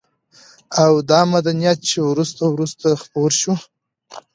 [0.83, 3.57] او دا مدنيت چې وروسته وروسته خپور شوى